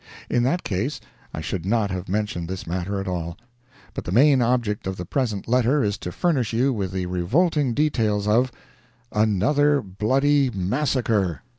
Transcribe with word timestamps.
In 0.31 0.41
that 0.41 0.63
case, 0.63 0.99
I 1.31 1.41
should 1.41 1.63
not 1.63 1.91
have 1.91 2.09
mentioned 2.09 2.47
this 2.47 2.65
matter 2.65 2.99
at 2.99 3.07
all. 3.07 3.37
But 3.93 4.03
the 4.05 4.11
main 4.11 4.41
object 4.41 4.87
of 4.87 4.97
the 4.97 5.05
present 5.05 5.47
letter 5.47 5.83
is 5.83 5.95
to 5.99 6.11
furnish 6.11 6.53
you 6.53 6.73
with 6.73 6.91
the 6.91 7.05
revolting 7.05 7.75
details 7.75 8.27
of— 8.27 8.51
ANOTHER 9.11 9.83
BLOODY 9.83 10.49
MASSACRE! 10.55 11.43